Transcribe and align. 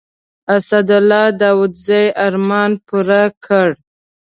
اسدالله 0.55 1.23
داودزي 1.41 2.03
ارمان 2.25 2.71
پوره 2.87 3.23
کړ. 3.45 3.67